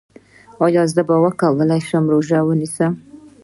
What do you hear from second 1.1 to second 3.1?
وکولی شم روژه ونیسم؟